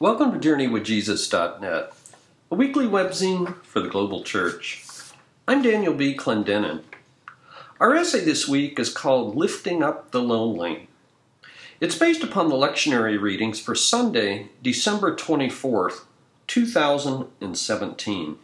Welcome 0.00 0.32
to 0.32 0.48
JourneyWithJesus.net, 0.48 1.92
a 2.50 2.54
weekly 2.56 2.84
webzine 2.84 3.62
for 3.62 3.78
the 3.78 3.88
global 3.88 4.24
church. 4.24 4.84
I'm 5.46 5.62
Daniel 5.62 5.94
B. 5.94 6.16
Clendenin. 6.16 6.82
Our 7.78 7.94
essay 7.94 8.24
this 8.24 8.48
week 8.48 8.80
is 8.80 8.92
called 8.92 9.36
Lifting 9.36 9.84
Up 9.84 10.10
the 10.10 10.20
Lonely. 10.20 10.88
It's 11.80 11.96
based 11.96 12.24
upon 12.24 12.48
the 12.48 12.56
lectionary 12.56 13.20
readings 13.20 13.60
for 13.60 13.76
Sunday, 13.76 14.48
December 14.64 15.14
24th, 15.14 16.00
2017, 16.48 18.38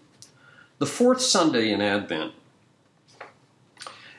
the 0.79 0.87
fourth 0.87 1.21
Sunday 1.21 1.73
in 1.73 1.80
Advent. 1.80 2.32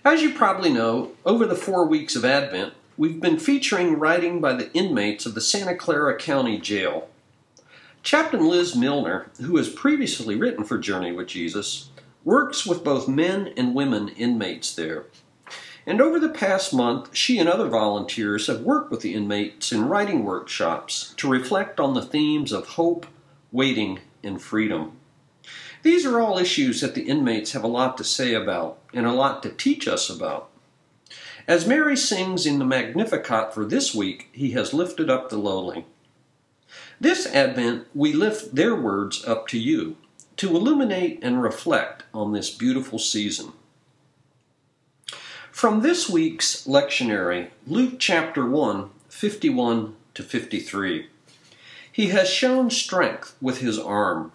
As 0.04 0.22
you 0.22 0.34
probably 0.34 0.74
know, 0.74 1.12
over 1.26 1.46
the 1.46 1.56
four 1.56 1.88
weeks 1.88 2.18
of 2.18 2.26
Advent, 2.26 2.74
we've 2.98 3.22
been 3.22 3.40
featuring 3.40 3.98
writing 3.98 4.42
by 4.42 4.52
the 4.52 4.70
inmates 4.74 5.26
of 5.26 5.34
the 5.34 5.40
Santa 5.40 5.76
Clara 5.78 6.18
County 6.18 6.60
Jail. 6.60 7.08
Chaplain 8.04 8.48
Liz 8.48 8.76
Milner, 8.76 9.30
who 9.40 9.58
has 9.58 9.70
previously 9.70 10.36
written 10.36 10.64
for 10.64 10.80
Journey 10.80 11.12
with 11.12 11.28
Jesus, 11.28 11.90
works 12.24 12.66
with 12.66 12.84
both 12.84 13.08
men 13.08 13.54
and 13.56 13.76
women 13.76 14.10
inmates 14.10 14.74
there. 14.74 15.06
And 15.86 16.02
over 16.02 16.20
the 16.20 16.30
past 16.30 16.74
month, 16.74 17.16
she 17.16 17.38
and 17.38 17.48
other 17.48 17.68
volunteers 17.68 18.48
have 18.48 18.62
worked 18.62 18.92
with 18.92 19.02
the 19.02 19.14
inmates 19.14 19.72
in 19.72 19.88
writing 19.88 20.24
workshops 20.24 21.14
to 21.18 21.30
reflect 21.30 21.80
on 21.80 21.94
the 21.94 22.02
themes 22.02 22.52
of 22.52 22.70
hope, 22.70 23.06
waiting, 23.52 24.00
and 24.24 24.42
freedom. 24.42 24.94
These 25.84 26.06
are 26.06 26.20
all 26.20 26.38
issues 26.38 26.82
that 26.82 26.96
the 26.96 27.08
inmates 27.08 27.54
have 27.54 27.64
a 27.64 27.68
lot 27.68 27.98
to 27.98 28.04
say 28.04 28.34
about 28.34 28.80
and 28.94 29.06
a 29.06 29.14
lot 29.14 29.42
to 29.44 29.50
teach 29.50 29.88
us 29.88 30.10
about. 30.10 30.50
As 31.48 31.68
Mary 31.68 31.98
sings 31.98 32.46
in 32.46 32.60
the 32.60 32.66
Magnificat 32.66 33.54
for 33.54 33.66
this 33.66 33.94
week, 33.94 34.30
He 34.32 34.52
has 34.52 34.74
lifted 34.74 35.10
up 35.10 35.30
the 35.30 35.38
lowly. 35.38 35.86
This 37.02 37.26
Advent, 37.26 37.88
we 37.96 38.14
lift 38.14 38.54
their 38.54 38.76
words 38.76 39.26
up 39.26 39.48
to 39.48 39.58
you 39.58 39.98
to 40.38 40.56
illuminate 40.56 41.18
and 41.24 41.42
reflect 41.42 42.04
on 42.14 42.32
this 42.32 42.52
beautiful 42.52 43.00
season. 43.00 43.54
From 45.52 45.82
this 45.82 46.08
week's 46.08 46.68
lectionary, 46.68 47.50
Luke 47.66 47.96
chapter 47.98 48.46
1, 48.46 48.92
51 49.10 49.96
to 50.14 50.22
53. 50.22 51.08
He 51.92 52.10
has 52.10 52.30
shown 52.30 52.70
strength 52.70 53.36
with 53.42 53.62
his 53.62 53.80
arm. 53.80 54.32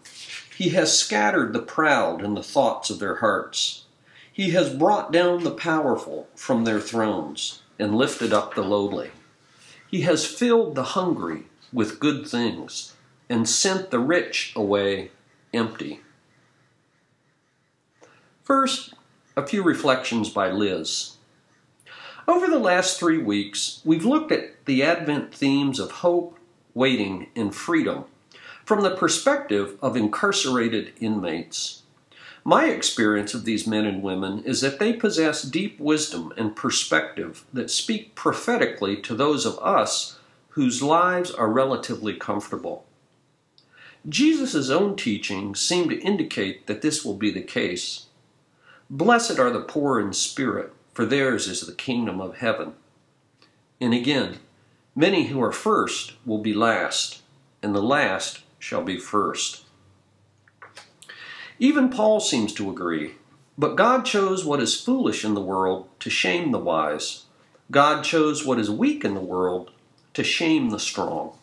He 0.58 0.70
has 0.70 0.98
scattered 0.98 1.52
the 1.52 1.62
proud 1.62 2.20
in 2.20 2.34
the 2.34 2.42
thoughts 2.42 2.90
of 2.90 2.98
their 2.98 3.16
hearts. 3.16 3.84
He 4.32 4.50
has 4.50 4.74
brought 4.74 5.12
down 5.12 5.44
the 5.44 5.52
powerful 5.52 6.26
from 6.34 6.64
their 6.64 6.80
thrones 6.80 7.62
and 7.78 7.94
lifted 7.94 8.32
up 8.32 8.56
the 8.56 8.62
lowly. 8.62 9.12
He 9.88 10.00
has 10.00 10.26
filled 10.26 10.74
the 10.74 10.82
hungry 10.82 11.44
with 11.72 12.00
good 12.00 12.26
things 12.26 12.94
and 13.28 13.48
sent 13.48 13.90
the 13.90 13.98
rich 13.98 14.52
away 14.54 15.10
empty. 15.52 16.00
First, 18.42 18.94
a 19.36 19.46
few 19.46 19.62
reflections 19.62 20.30
by 20.30 20.50
Liz. 20.50 21.16
Over 22.28 22.46
the 22.46 22.58
last 22.58 22.98
three 22.98 23.18
weeks, 23.18 23.80
we've 23.84 24.04
looked 24.04 24.32
at 24.32 24.64
the 24.66 24.82
Advent 24.82 25.34
themes 25.34 25.78
of 25.78 25.90
hope, 25.90 26.38
waiting, 26.74 27.28
and 27.36 27.54
freedom 27.54 28.04
from 28.64 28.82
the 28.82 28.96
perspective 28.96 29.78
of 29.80 29.96
incarcerated 29.96 30.92
inmates. 31.00 31.82
My 32.44 32.66
experience 32.66 33.34
of 33.34 33.44
these 33.44 33.66
men 33.66 33.84
and 33.84 34.02
women 34.02 34.42
is 34.44 34.60
that 34.60 34.78
they 34.78 34.92
possess 34.92 35.42
deep 35.42 35.78
wisdom 35.80 36.32
and 36.36 36.54
perspective 36.54 37.44
that 37.52 37.70
speak 37.70 38.14
prophetically 38.14 38.96
to 39.02 39.14
those 39.14 39.46
of 39.46 39.58
us 39.60 40.15
whose 40.56 40.82
lives 40.82 41.30
are 41.30 41.52
relatively 41.52 42.14
comfortable. 42.14 42.86
Jesus' 44.08 44.70
own 44.70 44.96
teachings 44.96 45.60
seem 45.60 45.90
to 45.90 46.00
indicate 46.00 46.66
that 46.66 46.80
this 46.80 47.04
will 47.04 47.16
be 47.16 47.30
the 47.30 47.42
case. 47.42 48.06
Blessed 48.88 49.38
are 49.38 49.50
the 49.50 49.60
poor 49.60 50.00
in 50.00 50.14
spirit, 50.14 50.72
for 50.94 51.04
theirs 51.04 51.46
is 51.46 51.60
the 51.60 51.74
kingdom 51.74 52.22
of 52.22 52.38
heaven. 52.38 52.72
And 53.82 53.92
again, 53.92 54.38
many 54.94 55.26
who 55.26 55.42
are 55.42 55.52
first 55.52 56.14
will 56.24 56.40
be 56.40 56.54
last, 56.54 57.20
and 57.62 57.74
the 57.74 57.82
last 57.82 58.40
shall 58.58 58.82
be 58.82 58.98
first. 58.98 59.64
Even 61.58 61.90
Paul 61.90 62.18
seems 62.18 62.54
to 62.54 62.70
agree. 62.70 63.16
But 63.58 63.76
God 63.76 64.06
chose 64.06 64.42
what 64.42 64.60
is 64.60 64.80
foolish 64.80 65.22
in 65.22 65.34
the 65.34 65.40
world 65.42 65.90
to 66.00 66.08
shame 66.08 66.52
the 66.52 66.58
wise. 66.58 67.24
God 67.70 68.04
chose 68.04 68.46
what 68.46 68.58
is 68.58 68.70
weak 68.70 69.04
in 69.04 69.12
the 69.12 69.20
world 69.20 69.72
to 70.16 70.24
shame 70.24 70.70
the 70.70 70.78
strong. 70.78 71.36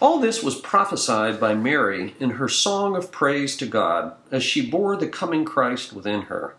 All 0.00 0.20
this 0.20 0.44
was 0.44 0.60
prophesied 0.60 1.40
by 1.40 1.56
Mary 1.56 2.14
in 2.20 2.30
her 2.30 2.48
song 2.48 2.94
of 2.94 3.10
praise 3.10 3.56
to 3.56 3.66
God 3.66 4.14
as 4.30 4.44
she 4.44 4.70
bore 4.70 4.96
the 4.96 5.08
coming 5.08 5.44
Christ 5.44 5.92
within 5.92 6.22
her. 6.22 6.54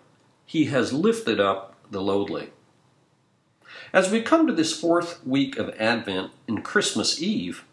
He 0.46 0.66
has 0.66 0.92
lifted 0.92 1.40
up 1.40 1.78
the 1.90 2.02
lowly. 2.02 2.50
As 3.94 4.12
we 4.12 4.22
come 4.22 4.46
to 4.46 4.52
this 4.52 4.78
fourth 4.78 5.26
week 5.26 5.58
of 5.58 5.74
Advent 5.80 6.32
and 6.50 6.66
Christmas 6.66 7.22
Eve, 7.22 7.64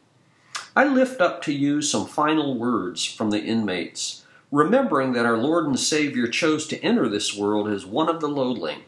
I 0.76 0.84
lift 0.84 1.20
up 1.20 1.42
to 1.42 1.52
you 1.52 1.82
some 1.82 2.06
final 2.06 2.56
words 2.56 3.04
from 3.04 3.30
the 3.30 3.42
inmates, 3.42 4.24
remembering 4.52 5.14
that 5.14 5.26
our 5.26 5.36
Lord 5.36 5.66
and 5.66 5.78
Savior 5.78 6.28
chose 6.28 6.68
to 6.68 6.80
enter 6.80 7.08
this 7.08 7.36
world 7.36 7.68
as 7.68 7.84
one 7.84 8.08
of 8.08 8.20
the 8.20 8.28
lowly, 8.28 8.84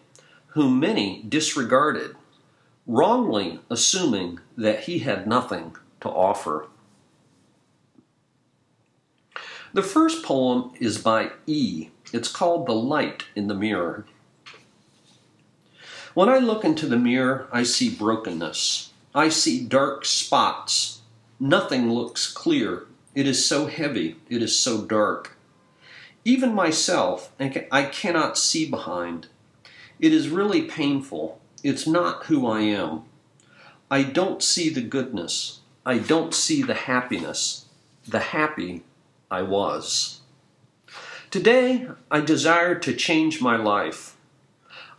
whom 0.54 0.78
many 0.78 1.24
disregarded, 1.28 2.14
wrongly 2.90 3.60
assuming 3.70 4.40
that 4.56 4.80
he 4.84 5.00
had 5.00 5.26
nothing 5.26 5.76
to 6.00 6.08
offer. 6.08 6.66
The 9.72 9.82
first 9.82 10.24
poem 10.24 10.72
is 10.80 10.98
by 10.98 11.30
E. 11.46 11.90
It's 12.12 12.30
called 12.30 12.66
The 12.66 12.74
Light 12.74 13.24
in 13.36 13.46
the 13.46 13.54
Mirror. 13.54 14.06
When 16.14 16.28
I 16.28 16.38
look 16.38 16.64
into 16.64 16.86
the 16.86 16.98
mirror, 16.98 17.48
I 17.52 17.62
see 17.62 17.94
brokenness. 17.94 18.92
I 19.14 19.28
see 19.28 19.64
dark 19.64 20.04
spots 20.04 21.00
Nothing 21.42 21.90
looks 21.90 22.30
clear. 22.30 22.84
It 23.14 23.26
is 23.26 23.46
so 23.46 23.64
heavy. 23.64 24.16
It 24.28 24.42
is 24.42 24.58
so 24.58 24.84
dark. 24.84 25.38
Even 26.22 26.54
myself, 26.54 27.32
I 27.40 27.84
cannot 27.84 28.36
see 28.36 28.68
behind. 28.68 29.28
It 29.98 30.12
is 30.12 30.28
really 30.28 30.60
painful. 30.60 31.39
It's 31.62 31.86
not 31.86 32.24
who 32.24 32.46
I 32.46 32.60
am. 32.60 33.02
I 33.90 34.02
don't 34.02 34.42
see 34.42 34.70
the 34.70 34.80
goodness. 34.80 35.60
I 35.84 35.98
don't 35.98 36.34
see 36.34 36.62
the 36.62 36.74
happiness, 36.74 37.66
the 38.06 38.18
happy 38.18 38.84
I 39.30 39.42
was. 39.42 40.20
Today, 41.30 41.88
I 42.10 42.20
desire 42.20 42.74
to 42.76 42.94
change 42.94 43.42
my 43.42 43.56
life. 43.56 44.16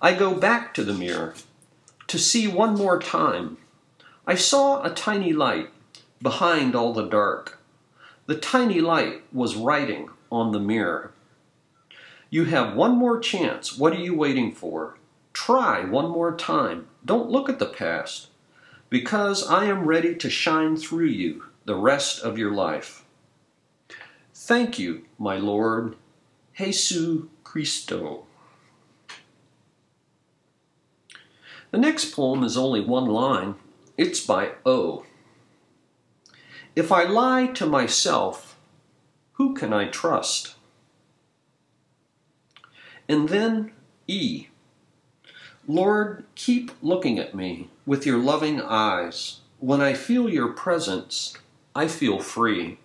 I 0.01 0.13
go 0.13 0.35
back 0.35 0.73
to 0.75 0.83
the 0.83 0.93
mirror 0.93 1.33
to 2.07 2.19
see 2.19 2.47
one 2.47 2.75
more 2.75 2.99
time. 2.99 3.57
I 4.27 4.35
saw 4.35 4.83
a 4.83 4.89
tiny 4.89 5.33
light 5.33 5.69
behind 6.21 6.75
all 6.75 6.93
the 6.93 7.07
dark. 7.07 7.59
The 8.27 8.37
tiny 8.37 8.81
light 8.81 9.23
was 9.33 9.55
writing 9.55 10.09
on 10.31 10.51
the 10.51 10.59
mirror. 10.59 11.11
You 12.29 12.45
have 12.45 12.75
one 12.75 12.97
more 12.97 13.19
chance. 13.19 13.77
What 13.77 13.93
are 13.93 13.99
you 13.99 14.15
waiting 14.15 14.51
for? 14.53 14.97
Try 15.33 15.85
one 15.85 16.09
more 16.09 16.35
time. 16.35 16.87
Don't 17.03 17.29
look 17.29 17.49
at 17.49 17.59
the 17.59 17.65
past, 17.65 18.27
because 18.89 19.47
I 19.47 19.65
am 19.65 19.85
ready 19.85 20.15
to 20.15 20.29
shine 20.29 20.75
through 20.75 21.05
you 21.05 21.45
the 21.65 21.75
rest 21.75 22.21
of 22.21 22.37
your 22.37 22.51
life. 22.51 23.05
Thank 24.33 24.77
you, 24.79 25.05
my 25.17 25.37
Lord, 25.37 25.95
Jesus 26.57 27.23
Christo. 27.43 28.25
The 31.71 31.77
next 31.77 32.13
poem 32.13 32.43
is 32.43 32.57
only 32.57 32.81
one 32.81 33.05
line. 33.05 33.55
It's 33.97 34.19
by 34.19 34.51
O. 34.65 35.05
If 36.75 36.91
I 36.91 37.03
lie 37.03 37.47
to 37.47 37.65
myself, 37.65 38.57
who 39.33 39.53
can 39.53 39.71
I 39.71 39.87
trust? 39.87 40.55
And 43.07 43.29
then 43.29 43.71
E. 44.07 44.47
Lord, 45.67 46.23
keep 46.35 46.71
looking 46.81 47.19
at 47.19 47.35
me 47.35 47.69
with 47.85 48.05
your 48.05 48.17
loving 48.17 48.61
eyes. 48.61 49.39
When 49.59 49.81
I 49.81 49.93
feel 49.93 50.29
your 50.29 50.49
presence, 50.49 51.37
I 51.75 51.87
feel 51.87 52.19
free. 52.19 52.79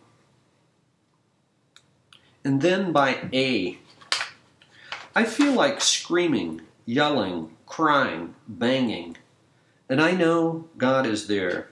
And 2.45 2.61
then 2.61 2.93
by 2.93 3.29
A. 3.33 3.79
I 5.15 5.25
feel 5.25 5.53
like 5.53 5.81
screaming, 5.81 6.63
yelling, 6.85 7.57
crying, 7.65 8.35
banging, 8.47 9.17
and 9.89 10.01
I 10.01 10.13
know 10.13 10.69
God 10.77 11.07
is 11.07 11.27
there 11.27 11.71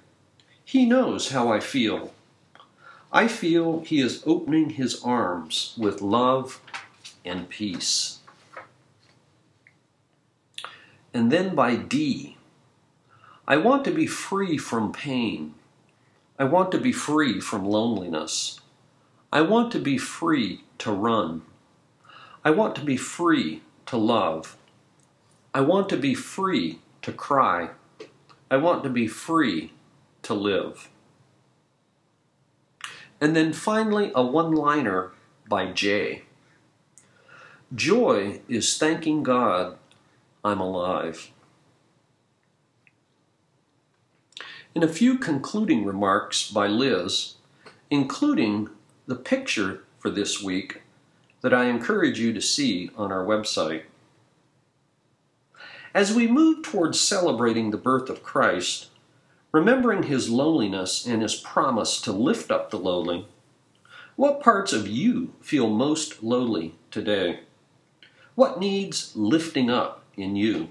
he 0.64 0.86
knows 0.86 1.28
how 1.28 1.52
I 1.52 1.60
feel. 1.60 2.12
I 3.12 3.28
feel 3.28 3.80
He 3.80 4.00
is 4.00 4.22
opening 4.26 4.70
His 4.70 5.00
arms 5.02 5.74
with 5.76 6.00
love 6.00 6.60
and 7.24 7.48
peace. 7.48 8.20
And 11.14 11.30
then 11.30 11.54
by 11.54 11.76
D, 11.76 12.36
I 13.46 13.56
want 13.56 13.84
to 13.84 13.92
be 13.92 14.06
free 14.06 14.58
from 14.58 14.92
pain. 14.92 15.54
I 16.40 16.44
want 16.44 16.72
to 16.72 16.78
be 16.78 16.90
free 16.90 17.40
from 17.40 17.64
loneliness. 17.64 18.60
I 19.32 19.42
want 19.42 19.70
to 19.72 19.78
be 19.78 19.96
free 19.96 20.64
to 20.78 20.90
run. 20.90 21.42
I 22.44 22.50
want 22.50 22.74
to 22.76 22.82
be 22.82 22.96
free 22.96 23.62
to 23.86 23.96
love. 23.96 24.56
I 25.54 25.60
want 25.60 25.88
to 25.90 25.96
be 25.96 26.14
free 26.14 26.80
to 27.02 27.12
cry. 27.12 27.70
I 28.50 28.56
want 28.56 28.82
to 28.82 28.90
be 28.90 29.06
free 29.06 29.72
to 30.22 30.34
live. 30.34 30.90
And 33.20 33.36
then 33.36 33.52
finally, 33.52 34.10
a 34.16 34.24
one 34.24 34.52
liner 34.52 35.12
by 35.48 35.70
Jay. 35.70 36.22
Joy 37.72 38.40
is 38.48 38.76
thanking 38.76 39.22
God 39.22 39.78
I'm 40.44 40.60
alive. 40.60 41.30
In 44.74 44.82
a 44.82 44.88
few 44.88 45.16
concluding 45.16 45.86
remarks 45.86 46.50
by 46.50 46.66
Liz, 46.66 47.36
including 47.90 48.68
the 49.06 49.14
picture 49.14 49.84
for 49.98 50.10
this 50.10 50.42
week 50.42 50.82
that 51.40 51.54
I 51.54 51.64
encourage 51.64 52.20
you 52.20 52.34
to 52.34 52.42
see 52.42 52.90
on 52.94 53.10
our 53.10 53.24
website. 53.24 53.84
As 55.94 56.14
we 56.14 56.26
move 56.26 56.62
towards 56.62 57.00
celebrating 57.00 57.70
the 57.70 57.78
birth 57.78 58.10
of 58.10 58.22
Christ, 58.22 58.88
remembering 59.50 60.02
his 60.02 60.28
lowliness 60.28 61.06
and 61.06 61.22
his 61.22 61.36
promise 61.36 62.00
to 62.02 62.12
lift 62.12 62.50
up 62.50 62.68
the 62.68 62.78
lowly, 62.78 63.26
what 64.16 64.42
parts 64.42 64.74
of 64.74 64.86
you 64.86 65.32
feel 65.40 65.70
most 65.70 66.22
lowly 66.22 66.74
today? 66.90 67.40
What 68.34 68.60
needs 68.60 69.12
lifting 69.16 69.70
up 69.70 70.03
in 70.16 70.36
you? 70.36 70.68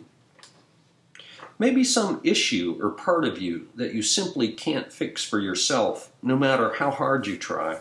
Maybe 1.60 1.84
some 1.84 2.20
issue 2.24 2.78
or 2.82 2.90
part 2.90 3.26
of 3.26 3.42
you 3.42 3.68
that 3.76 3.94
you 3.94 4.02
simply 4.02 4.52
can't 4.52 4.92
fix 4.92 5.24
for 5.24 5.40
yourself, 5.40 6.12
no 6.22 6.36
matter 6.36 6.74
how 6.74 6.92
hard 6.92 7.28
you 7.28 7.38
try. 7.38 7.80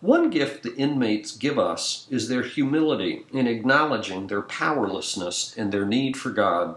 One 0.00 0.28
gift 0.28 0.62
the 0.62 0.76
inmates 0.76 1.34
give 1.34 1.58
us 1.58 2.06
is 2.10 2.28
their 2.28 2.42
humility 2.42 3.24
in 3.32 3.46
acknowledging 3.46 4.26
their 4.26 4.42
powerlessness 4.42 5.56
and 5.56 5.72
their 5.72 5.86
need 5.86 6.16
for 6.16 6.30
God. 6.30 6.76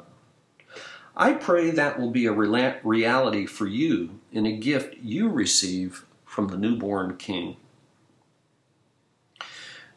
I 1.18 1.34
pray 1.34 1.72
that 1.72 2.00
will 2.00 2.12
be 2.12 2.28
a 2.28 2.32
reality 2.32 3.46
for 3.46 3.68
you 3.68 4.20
in 4.32 4.46
a 4.46 4.56
gift 4.56 4.96
you 5.02 5.28
receive 5.28 6.06
from 6.24 6.48
the 6.48 6.58
newborn 6.58 7.18
King. 7.18 7.58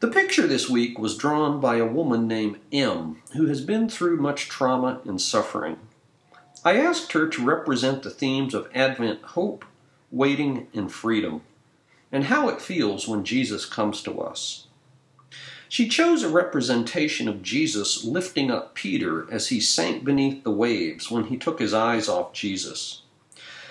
The 0.02 0.08
picture 0.08 0.48
this 0.48 0.68
week 0.68 0.98
was 0.98 1.16
drawn 1.16 1.60
by 1.60 1.76
a 1.76 1.86
woman 1.86 2.26
named 2.26 2.58
M, 2.72 3.22
who 3.34 3.46
has 3.46 3.60
been 3.60 3.88
through 3.88 4.16
much 4.16 4.48
trauma 4.48 5.00
and 5.04 5.20
suffering. 5.20 5.76
I 6.64 6.76
asked 6.76 7.12
her 7.12 7.28
to 7.28 7.44
represent 7.44 8.02
the 8.02 8.10
themes 8.10 8.52
of 8.52 8.68
Advent 8.74 9.22
hope, 9.22 9.64
waiting, 10.10 10.66
and 10.74 10.90
freedom 10.90 11.42
and 12.10 12.24
how 12.24 12.48
it 12.48 12.60
feels 12.60 13.06
when 13.06 13.22
Jesus 13.22 13.64
comes 13.64 14.02
to 14.02 14.20
us. 14.20 14.66
She 15.68 15.88
chose 15.88 16.24
a 16.24 16.28
representation 16.28 17.28
of 17.28 17.44
Jesus 17.44 18.02
lifting 18.02 18.50
up 18.50 18.74
Peter 18.74 19.28
as 19.30 19.50
he 19.50 19.60
sank 19.60 20.02
beneath 20.02 20.42
the 20.42 20.50
waves 20.50 21.12
when 21.12 21.26
he 21.26 21.36
took 21.36 21.60
his 21.60 21.72
eyes 21.72 22.08
off 22.08 22.32
Jesus. 22.32 23.02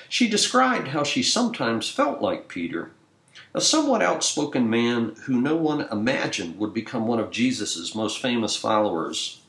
She 0.08 0.30
described 0.30 0.88
how 0.88 1.04
she 1.04 1.24
sometimes 1.24 1.90
felt 1.90 2.22
like 2.22 2.48
Peter, 2.48 2.92
a 3.54 3.62
somewhat 3.62 4.02
outspoken 4.02 4.70
man 4.70 5.16
who 5.24 5.42
no 5.42 5.56
one 5.56 5.82
imagined 5.92 6.58
would 6.58 6.74
become 6.74 7.08
one 7.08 7.20
of 7.20 7.32
Jesus' 7.32 7.94
most 7.94 8.22
famous 8.22 8.56
followers. 8.56 9.42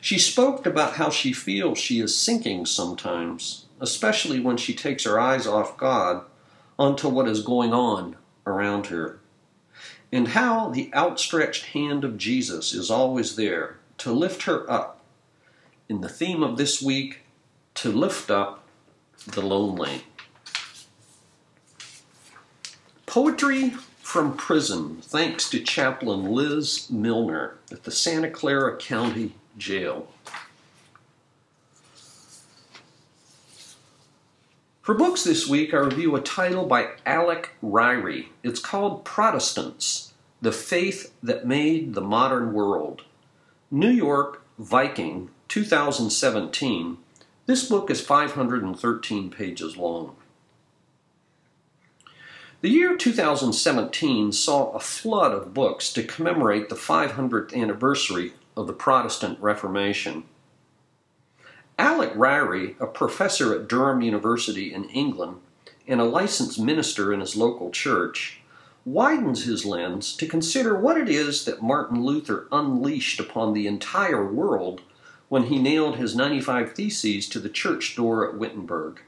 She 0.00 0.18
spoke 0.18 0.66
about 0.66 0.94
how 0.94 1.10
she 1.10 1.32
feels 1.32 1.78
she 1.78 2.00
is 2.00 2.16
sinking 2.16 2.66
sometimes, 2.66 3.66
especially 3.80 4.38
when 4.38 4.56
she 4.56 4.74
takes 4.74 5.04
her 5.04 5.18
eyes 5.18 5.46
off 5.46 5.76
God 5.76 6.24
onto 6.78 7.08
what 7.08 7.26
is 7.26 7.42
going 7.42 7.72
on 7.72 8.16
around 8.46 8.86
her, 8.86 9.18
and 10.12 10.28
how 10.28 10.68
the 10.68 10.94
outstretched 10.94 11.66
hand 11.66 12.04
of 12.04 12.18
Jesus 12.18 12.72
is 12.72 12.90
always 12.90 13.34
there 13.34 13.78
to 13.98 14.12
lift 14.12 14.44
her 14.44 14.70
up. 14.70 15.00
In 15.88 16.00
the 16.00 16.08
theme 16.08 16.42
of 16.42 16.56
this 16.56 16.80
week, 16.80 17.20
to 17.74 17.90
lift 17.90 18.30
up 18.30 18.62
the 19.26 19.42
lonely. 19.42 20.04
Poetry 23.16 23.70
from 24.02 24.36
prison, 24.36 24.98
thanks 25.00 25.48
to 25.48 25.58
chaplain 25.58 26.26
Liz 26.26 26.90
Milner 26.90 27.56
at 27.72 27.84
the 27.84 27.90
Santa 27.90 28.28
Clara 28.28 28.76
County 28.76 29.32
Jail. 29.56 30.08
For 34.82 34.92
books 34.92 35.24
this 35.24 35.48
week, 35.48 35.72
I 35.72 35.78
review 35.78 36.14
a 36.14 36.20
title 36.20 36.66
by 36.66 36.88
Alec 37.06 37.52
Ryrie. 37.64 38.26
It's 38.42 38.60
called 38.60 39.06
Protestants 39.06 40.12
The 40.42 40.52
Faith 40.52 41.14
That 41.22 41.46
Made 41.46 41.94
the 41.94 42.02
Modern 42.02 42.52
World. 42.52 43.04
New 43.70 43.88
York 43.88 44.42
Viking, 44.58 45.30
2017. 45.48 46.98
This 47.46 47.66
book 47.66 47.90
is 47.90 48.02
513 48.02 49.30
pages 49.30 49.78
long. 49.78 50.16
The 52.62 52.70
year 52.70 52.96
2017 52.96 54.32
saw 54.32 54.70
a 54.70 54.80
flood 54.80 55.32
of 55.32 55.52
books 55.52 55.92
to 55.92 56.02
commemorate 56.02 56.70
the 56.70 56.74
500th 56.74 57.54
anniversary 57.54 58.32
of 58.56 58.66
the 58.66 58.72
Protestant 58.72 59.38
Reformation. 59.40 60.24
Alec 61.78 62.14
Ryrie, 62.14 62.80
a 62.80 62.86
professor 62.86 63.54
at 63.54 63.68
Durham 63.68 64.00
University 64.00 64.72
in 64.72 64.88
England 64.88 65.36
and 65.86 66.00
a 66.00 66.04
licensed 66.04 66.58
minister 66.58 67.12
in 67.12 67.20
his 67.20 67.36
local 67.36 67.70
church, 67.70 68.40
widens 68.86 69.44
his 69.44 69.66
lens 69.66 70.16
to 70.16 70.26
consider 70.26 70.78
what 70.78 70.96
it 70.96 71.10
is 71.10 71.44
that 71.44 71.62
Martin 71.62 72.02
Luther 72.02 72.48
unleashed 72.50 73.20
upon 73.20 73.52
the 73.52 73.66
entire 73.66 74.24
world 74.24 74.80
when 75.28 75.44
he 75.44 75.58
nailed 75.58 75.96
his 75.96 76.16
95 76.16 76.72
Theses 76.72 77.28
to 77.28 77.38
the 77.38 77.50
church 77.50 77.94
door 77.94 78.26
at 78.26 78.38
Wittenberg. 78.38 79.02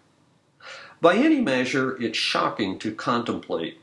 By 1.01 1.15
any 1.15 1.41
measure, 1.41 1.97
it's 2.03 2.19
shocking 2.19 2.79
to 2.81 2.93
contemplate. 2.93 3.81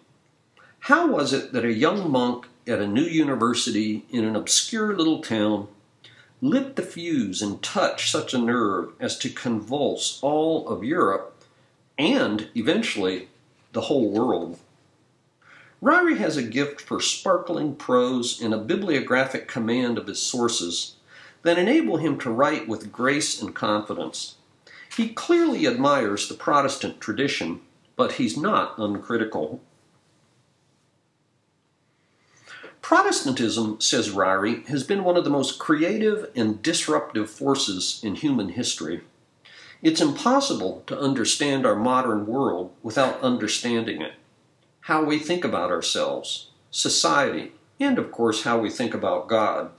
How 0.80 1.08
was 1.08 1.32
it 1.32 1.54
that 1.54 1.64
a 1.64 1.72
young 1.72 2.12
monk 2.12 2.48
at 2.68 2.82
a 2.82 2.88
new 2.88 3.04
university 3.04 4.06
in 4.10 4.26
an 4.26 4.36
obscure 4.36 4.96
little 4.96 5.22
town 5.22 5.70
lit 6.42 6.76
the 6.76 6.82
fuse 6.82 7.42
and 7.42 7.62
touched 7.64 8.12
such 8.12 8.34
a 8.34 8.38
nerve 8.38 8.92
as 9.00 9.18
to 9.20 9.30
convulse 9.30 10.20
all 10.22 10.68
of 10.68 10.84
Europe 10.84 11.44
and 11.98 12.50
eventually 12.54 13.30
the 13.72 13.82
whole 13.82 14.10
world. 14.10 14.60
Ryrie 15.82 16.18
has 16.18 16.36
a 16.36 16.44
gift 16.44 16.82
for 16.82 17.00
sparkling 17.00 17.76
prose 17.76 18.42
and 18.42 18.54
a 18.54 18.58
bibliographic 18.58 19.48
command 19.48 19.98
of 19.98 20.08
his 20.08 20.22
sources 20.22 20.96
that 21.44 21.58
enable 21.58 21.98
him 21.98 22.18
to 22.20 22.30
write 22.30 22.68
with 22.68 22.92
grace 22.92 23.42
and 23.42 23.56
confidence. 23.56 24.36
He 24.96 25.10
clearly 25.10 25.68
admires 25.68 26.28
the 26.28 26.36
Protestant 26.36 27.00
tradition, 27.00 27.62
but 27.96 28.14
he's 28.14 28.38
not 28.38 28.78
uncritical. 28.78 29.62
Protestantism, 32.82 33.82
says 33.82 34.10
Ryrie, 34.10 34.68
has 34.68 34.84
been 34.84 35.04
one 35.04 35.18
of 35.18 35.24
the 35.24 35.30
most 35.32 35.58
creative 35.58 36.30
and 36.36 36.62
disruptive 36.62 37.30
forces 37.32 38.00
in 38.04 38.14
human 38.14 38.50
history. 38.50 39.02
It's 39.82 40.02
impossible 40.02 40.84
to 40.88 41.00
understand 41.00 41.66
our 41.66 41.76
modern 41.76 42.28
world 42.28 42.72
without 42.84 43.20
understanding 43.22 44.02
it. 44.02 44.14
How 44.82 45.04
we 45.04 45.18
think 45.18 45.44
about 45.44 45.72
ourselves, 45.72 46.52
society, 46.70 47.54
and 47.80 47.98
of 47.98 48.12
course, 48.12 48.44
how 48.44 48.60
we 48.60 48.70
think 48.70 48.94
about 48.94 49.28
God. 49.28 49.72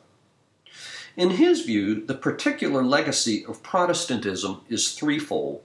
In 1.16 1.30
his 1.30 1.62
view, 1.62 2.04
the 2.04 2.14
particular 2.14 2.82
legacy 2.84 3.44
of 3.46 3.62
Protestantism 3.62 4.60
is 4.68 4.92
threefold 4.92 5.62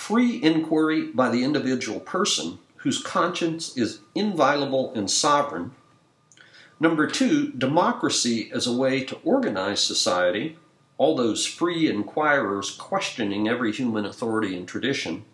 free 0.00 0.42
inquiry 0.42 1.08
by 1.08 1.28
the 1.28 1.44
individual 1.44 2.00
person 2.00 2.58
whose 2.76 3.02
conscience 3.02 3.76
is 3.76 4.00
inviolable 4.14 4.92
and 4.94 5.10
sovereign. 5.10 5.72
Number 6.80 7.06
two, 7.06 7.52
democracy 7.52 8.50
as 8.52 8.66
a 8.66 8.72
way 8.72 9.04
to 9.04 9.18
organize 9.24 9.84
society, 9.84 10.56
all 10.96 11.14
those 11.14 11.44
free 11.44 11.88
inquirers 11.90 12.70
questioning 12.70 13.46
every 13.46 13.72
human 13.72 14.06
authority 14.06 14.56
and 14.56 14.66
tradition. 14.66 15.24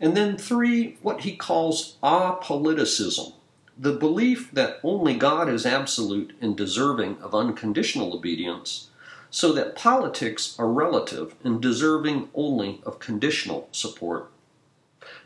And 0.00 0.16
then 0.16 0.36
three, 0.36 0.96
what 1.02 1.22
he 1.22 1.36
calls 1.36 1.96
apoliticism, 2.00 3.32
the 3.76 3.92
belief 3.92 4.50
that 4.52 4.78
only 4.82 5.14
God 5.14 5.48
is 5.48 5.66
absolute 5.66 6.36
and 6.40 6.56
deserving 6.56 7.18
of 7.20 7.34
unconditional 7.34 8.14
obedience, 8.14 8.88
so 9.30 9.52
that 9.52 9.74
politics 9.74 10.54
are 10.58 10.68
relative 10.68 11.34
and 11.42 11.60
deserving 11.60 12.28
only 12.34 12.80
of 12.86 13.00
conditional 13.00 13.68
support. 13.72 14.30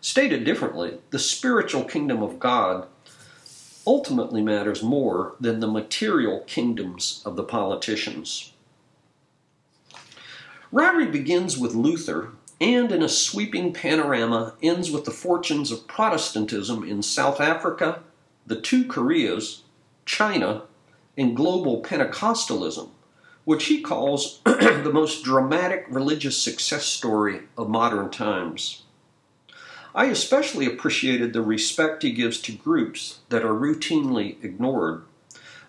Stated 0.01 0.45
differently, 0.45 0.99
the 1.11 1.19
spiritual 1.19 1.85
kingdom 1.85 2.23
of 2.23 2.39
God 2.39 2.87
ultimately 3.87 4.43
matters 4.43 4.83
more 4.83 5.35
than 5.41 5.61
the 5.61 5.67
material 5.67 6.41
kingdoms 6.47 7.23
of 7.25 7.37
the 7.37 7.43
politicians. 7.43 8.53
Ryrie 10.73 11.11
begins 11.11 11.57
with 11.57 11.75
Luther, 11.75 12.31
and 12.61 12.93
in 12.93 13.03
a 13.03 13.09
sweeping 13.09 13.73
panorama 13.73 14.55
ends 14.63 14.91
with 14.91 15.05
the 15.05 15.11
fortunes 15.11 15.71
of 15.71 15.87
Protestantism 15.87 16.85
in 16.85 17.03
South 17.03 17.41
Africa, 17.41 18.03
the 18.49 18.61
two 18.61 18.85
Koreas, 18.85 19.63
China, 20.07 20.63
and 21.17 21.37
global 21.37 21.83
Pentecostalism, 21.83 22.89
which 23.45 23.67
he 23.67 23.81
calls 23.81 24.41
the 24.45 24.91
most 24.93 25.23
dramatic 25.23 25.87
religious 25.89 26.37
success 26.37 26.85
story 26.85 27.41
of 27.57 27.69
modern 27.69 28.11
times. 28.11 28.83
I 29.95 30.07
especially 30.07 30.67
appreciated 30.67 31.33
the 31.33 31.43
respect 31.43 32.03
he 32.03 32.13
gives 32.13 32.41
to 32.43 32.53
groups 32.53 33.21
that 33.29 33.45
are 33.45 33.55
routinely 33.55 34.43
ignored, 34.43 35.05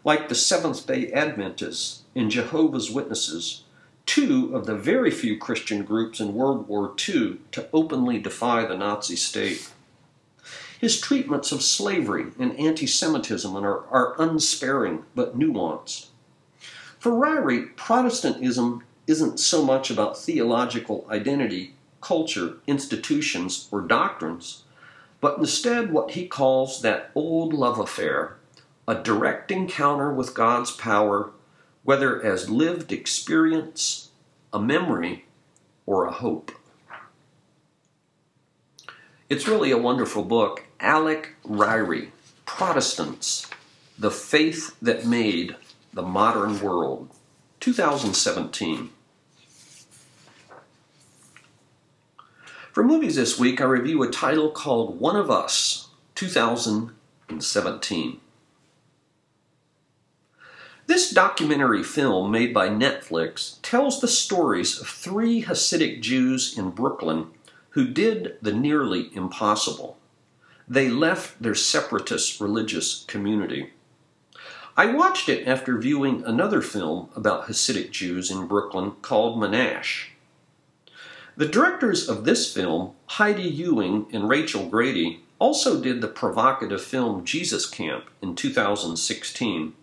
like 0.06 0.30
the 0.30 0.36
Seventh 0.36 0.88
day 0.88 1.12
Adventists 1.12 2.04
and 2.16 2.32
Jehovah's 2.32 2.92
Witnesses, 2.92 3.64
two 4.06 4.56
of 4.56 4.66
the 4.66 4.76
very 4.76 5.12
few 5.12 5.38
Christian 5.38 5.84
groups 5.84 6.20
in 6.20 6.34
World 6.34 6.68
War 6.68 6.94
II 7.08 7.40
to 7.52 7.68
openly 7.74 8.20
defy 8.20 8.66
the 8.66 8.78
Nazi 8.78 9.16
state. 9.16 9.70
His 10.80 11.00
treatments 11.00 11.52
of 11.52 11.62
slavery 11.62 12.28
and 12.40 12.58
anti 12.58 12.88
Semitism 12.88 13.54
are, 13.54 13.86
are 13.88 14.16
unsparing 14.18 15.04
but 15.14 15.38
nuanced. 15.38 16.08
For 16.98 17.12
Ryrie, 17.12 17.76
Protestantism 17.76 18.84
isn't 19.06 19.42
so 19.42 19.64
much 19.64 19.92
about 19.92 20.18
theological 20.18 21.06
identity, 21.10 21.76
culture, 22.00 22.60
institutions, 22.66 23.68
or 23.72 23.82
doctrines, 23.82 24.64
but 25.20 25.38
instead 25.38 25.92
what 25.92 26.12
he 26.12 26.26
calls 26.28 26.82
that 26.82 27.12
old 27.14 27.54
love 27.54 27.78
affair, 27.78 28.38
a 28.88 28.96
direct 28.96 29.52
encounter 29.52 30.14
with 30.14 30.34
God's 30.34 30.72
power 30.72 31.32
whether 31.84 32.24
as 32.24 32.50
lived 32.50 32.92
experience, 32.92 34.12
a 34.54 34.60
memory, 34.60 35.26
or 35.86 36.06
a 36.06 36.12
hope. 36.12 36.52
It's 39.30 39.48
really 39.48 39.72
a 39.72 39.78
wonderful 39.78 40.24
book. 40.24 40.66
Alec 40.82 41.36
Ryrie, 41.46 42.10
Protestants, 42.46 43.50
The 43.98 44.12
Faith 44.12 44.76
That 44.82 45.06
Made 45.06 45.56
the 45.94 46.02
Modern 46.02 46.60
World, 46.62 47.10
2017. 47.60 48.90
For 52.72 52.84
movies 52.84 53.18
this 53.18 53.40
week, 53.40 53.60
I 53.60 53.66
review 53.66 54.02
a 54.04 54.10
title 54.10 54.52
called 54.52 54.98
One 55.00 55.18
of 55.18 55.30
Us, 55.30 55.90
2017. 56.16 58.22
This 60.86 61.12
documentary 61.12 61.84
film 61.84 62.32
made 62.32 62.54
by 62.54 62.70
Netflix 62.70 63.58
tells 63.62 64.00
the 64.00 64.08
stories 64.08 64.80
of 64.80 64.88
three 64.88 65.44
Hasidic 65.44 66.02
Jews 66.02 66.58
in 66.58 66.70
Brooklyn 66.70 67.32
who 67.72 67.86
did 67.88 68.38
the 68.42 68.54
nearly 68.54 69.16
impossible. 69.16 69.99
They 70.70 70.88
left 70.88 71.42
their 71.42 71.56
separatist 71.56 72.40
religious 72.40 73.04
community. 73.08 73.72
I 74.78 74.86
watched 74.86 75.28
it 75.28 75.48
after 75.48 75.80
viewing 75.80 76.24
another 76.24 76.62
film 76.62 77.10
about 77.16 77.48
Hasidic 77.48 77.90
Jews 77.90 78.30
in 78.30 78.46
Brooklyn 78.46 78.92
called 79.02 79.40
Menashe. 79.40 80.10
The 81.36 81.48
directors 81.48 82.08
of 82.08 82.24
this 82.24 82.54
film, 82.54 82.94
Heidi 83.08 83.44
Ewing 83.44 84.06
and 84.14 84.30
Rachel 84.30 84.70
Grady, 84.70 85.24
also 85.40 85.82
did 85.82 86.02
the 86.02 86.08
provocative 86.08 86.84
film 86.84 87.26
Jesus 87.26 87.66
Camp 87.66 88.06
in 88.22 88.36
2016. 88.36 89.74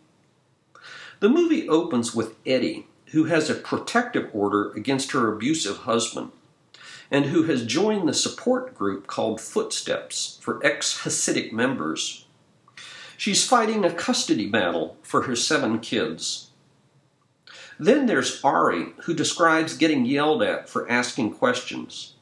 The 1.18 1.28
movie 1.28 1.68
opens 1.68 2.14
with 2.14 2.36
Etty, 2.46 2.86
who 3.06 3.24
has 3.24 3.50
a 3.50 3.54
protective 3.54 4.30
order 4.32 4.70
against 4.72 5.12
her 5.12 5.32
abusive 5.32 5.78
husband, 5.78 6.30
and 7.10 7.26
who 7.26 7.44
has 7.44 7.64
joined 7.64 8.08
the 8.08 8.14
support 8.14 8.74
group 8.74 9.06
called 9.06 9.40
Footsteps 9.40 10.38
for 10.40 10.64
ex 10.64 11.02
Hasidic 11.02 11.52
members. 11.52 12.26
She's 13.16 13.46
fighting 13.46 13.84
a 13.84 13.92
custody 13.92 14.46
battle 14.46 14.96
for 15.02 15.22
her 15.22 15.36
seven 15.36 15.78
kids. 15.78 16.50
Then 17.78 18.06
there's 18.06 18.42
Ari, 18.42 18.94
who 19.04 19.14
describes 19.14 19.76
getting 19.76 20.04
yelled 20.04 20.42
at 20.42 20.68
for 20.68 20.90
asking 20.90 21.34
questions, 21.34 22.14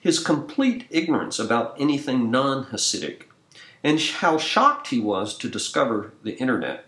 his 0.00 0.18
complete 0.18 0.86
ignorance 0.90 1.38
about 1.38 1.74
anything 1.78 2.30
non 2.30 2.66
Hasidic, 2.66 3.22
and 3.82 4.00
how 4.00 4.38
shocked 4.38 4.88
he 4.88 5.00
was 5.00 5.36
to 5.38 5.48
discover 5.48 6.12
the 6.22 6.36
internet. 6.38 6.84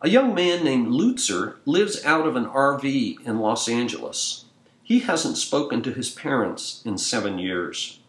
A 0.00 0.08
young 0.08 0.34
man 0.34 0.64
named 0.64 0.88
Luzer 0.88 1.56
lives 1.64 2.04
out 2.04 2.26
of 2.26 2.36
an 2.36 2.46
RV 2.46 3.26
in 3.26 3.40
Los 3.40 3.68
Angeles. 3.68 4.44
He 4.88 5.00
hasn't 5.00 5.36
spoken 5.36 5.82
to 5.82 5.92
his 5.92 6.08
parents 6.08 6.80
in 6.82 6.96
seven 6.96 7.38
years. 7.38 8.00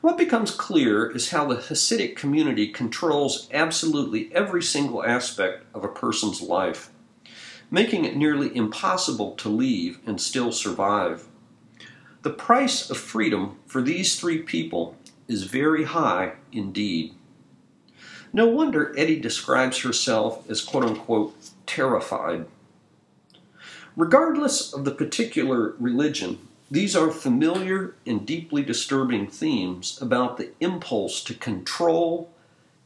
What 0.00 0.16
becomes 0.16 0.50
clear 0.50 1.10
is 1.10 1.32
how 1.32 1.46
the 1.46 1.56
Hasidic 1.56 2.16
community 2.16 2.68
controls 2.68 3.46
absolutely 3.52 4.34
every 4.34 4.62
single 4.62 5.04
aspect 5.04 5.66
of 5.74 5.84
a 5.84 5.88
person's 5.88 6.40
life, 6.40 6.88
making 7.70 8.06
it 8.06 8.16
nearly 8.16 8.56
impossible 8.56 9.32
to 9.32 9.50
leave 9.50 9.98
and 10.06 10.18
still 10.18 10.50
survive. 10.50 11.26
The 12.22 12.30
price 12.30 12.88
of 12.88 12.96
freedom 12.96 13.58
for 13.66 13.82
these 13.82 14.18
three 14.18 14.38
people 14.38 14.96
is 15.28 15.42
very 15.42 15.84
high 15.84 16.36
indeed. 16.52 17.14
No 18.32 18.46
wonder 18.46 18.94
Etty 18.96 19.20
describes 19.20 19.80
herself 19.80 20.48
as 20.48 20.62
quote 20.62 20.84
unquote 20.84 21.36
terrified. 21.66 22.46
Regardless 23.98 24.72
of 24.72 24.84
the 24.84 24.92
particular 24.92 25.74
religion, 25.80 26.38
these 26.70 26.94
are 26.94 27.10
familiar 27.10 27.96
and 28.06 28.24
deeply 28.24 28.62
disturbing 28.62 29.26
themes 29.26 29.98
about 30.00 30.36
the 30.36 30.52
impulse 30.60 31.20
to 31.24 31.34
control 31.34 32.30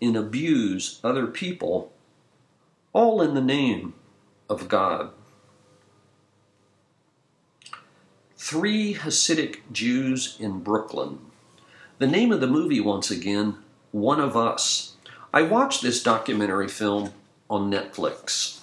and 0.00 0.16
abuse 0.16 1.00
other 1.04 1.26
people, 1.26 1.92
all 2.94 3.20
in 3.20 3.34
the 3.34 3.42
name 3.42 3.92
of 4.48 4.68
God. 4.68 5.10
Three 8.38 8.94
Hasidic 8.94 9.58
Jews 9.70 10.38
in 10.40 10.60
Brooklyn. 10.60 11.18
The 11.98 12.06
name 12.06 12.32
of 12.32 12.40
the 12.40 12.46
movie, 12.46 12.80
once 12.80 13.10
again, 13.10 13.58
One 13.90 14.18
of 14.18 14.34
Us. 14.34 14.96
I 15.34 15.42
watched 15.42 15.82
this 15.82 16.02
documentary 16.02 16.68
film 16.68 17.12
on 17.50 17.70
Netflix. 17.70 18.61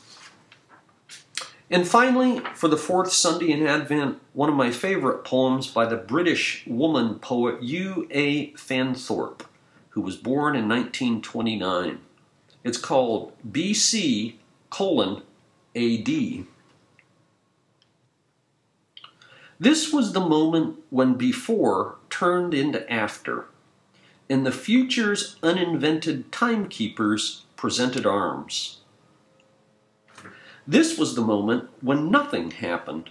And 1.71 1.88
finally, 1.88 2.41
for 2.55 2.67
the 2.67 2.77
fourth 2.77 3.11
Sunday 3.11 3.51
in 3.51 3.65
Advent, 3.65 4.19
one 4.33 4.49
of 4.49 4.55
my 4.55 4.71
favorite 4.71 5.23
poems 5.23 5.67
by 5.67 5.85
the 5.85 5.97
British 5.97 6.63
woman 6.65 7.19
poet 7.19 7.61
U. 7.61 8.07
A. 8.09 8.51
Fanthorpe, 8.53 9.43
who 9.89 10.01
was 10.01 10.15
born 10.15 10.55
in 10.55 10.67
1929. 10.67 11.99
It's 12.63 12.77
called 12.77 13.33
BC 13.49 14.35
colon 14.69 15.21
AD. 15.75 16.45
This 19.59 19.93
was 19.93 20.13
the 20.13 20.19
moment 20.19 20.77
when 20.89 21.15
before 21.15 21.97
turned 22.09 22.53
into 22.53 22.91
after 22.91 23.45
and 24.29 24.45
the 24.45 24.51
future's 24.51 25.38
uninvented 25.41 26.31
timekeepers 26.31 27.43
presented 27.55 28.05
arms. 28.05 28.78
This 30.69 30.99
was 30.99 31.15
the 31.15 31.23
moment 31.23 31.67
when 31.81 32.11
nothing 32.11 32.51
happened. 32.51 33.09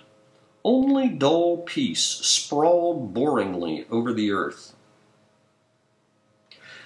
Only 0.62 1.08
dull 1.08 1.56
peace 1.56 2.04
sprawled 2.04 3.12
boringly 3.12 3.84
over 3.90 4.12
the 4.12 4.30
earth. 4.30 4.76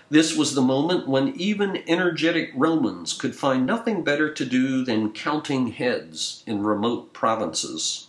This 0.09 0.35
was 0.35 0.55
the 0.55 0.62
moment 0.62 1.07
when 1.07 1.38
even 1.38 1.83
energetic 1.87 2.52
Romans 2.55 3.12
could 3.12 3.37
find 3.37 3.67
nothing 3.67 4.02
better 4.02 4.33
to 4.33 4.47
do 4.47 4.83
than 4.83 5.12
counting 5.12 5.73
heads 5.73 6.43
in 6.47 6.62
remote 6.62 7.12
provinces. 7.12 8.07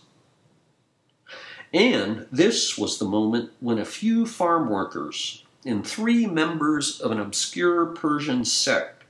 And 1.74 2.26
this 2.32 2.78
was 2.78 2.96
the 2.96 3.04
moment 3.04 3.50
when 3.60 3.78
a 3.78 3.84
few 3.84 4.24
farm 4.24 4.70
workers, 4.70 5.44
and 5.66 5.86
three 5.86 6.24
members 6.24 6.98
of 6.98 7.10
an 7.10 7.20
obscure 7.20 7.84
Persian 7.84 8.42
sect 8.46 9.04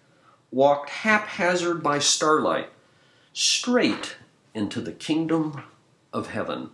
walked 0.50 0.90
haphazard 0.90 1.84
by 1.84 2.00
starlight 2.00 2.70
straight 3.34 4.16
into 4.54 4.80
the 4.80 4.92
kingdom 4.92 5.62
of 6.12 6.28
heaven. 6.28 6.70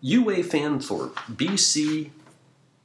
U.A. 0.00 0.42
Fanthorpe, 0.42 1.14
BC 1.30 2.10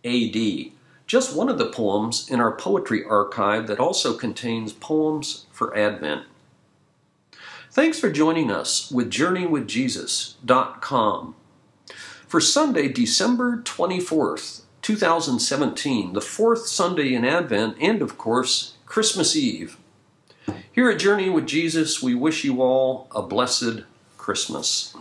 AD, 0.05 0.71
just 1.07 1.35
one 1.35 1.49
of 1.49 1.57
the 1.57 1.71
poems 1.71 2.29
in 2.29 2.39
our 2.41 2.51
poetry 2.51 3.03
archive 3.03 3.65
that 3.67 3.79
also 3.79 4.13
contains 4.13 4.73
poems 4.73 5.47
for 5.51 5.75
Advent. 5.75 6.25
Thanks 7.71 7.99
for 7.99 8.11
joining 8.11 8.51
us 8.51 8.91
with 8.91 9.09
JourneyWithJesus.com 9.09 11.35
for 12.27 12.41
Sunday, 12.41 12.89
December 12.89 13.61
24th, 13.63 14.63
2017, 14.81 16.13
the 16.13 16.21
fourth 16.21 16.67
Sunday 16.67 17.13
in 17.13 17.23
Advent, 17.23 17.77
and 17.79 18.01
of 18.01 18.17
course, 18.17 18.73
Christmas 18.85 19.33
Eve. 19.35 19.77
Here 20.71 20.89
at 20.89 20.99
Journey 20.99 21.29
with 21.29 21.47
Jesus, 21.47 22.01
we 22.01 22.15
wish 22.15 22.43
you 22.43 22.61
all 22.61 23.07
a 23.13 23.21
blessed 23.21 23.83
Christmas. 24.17 24.95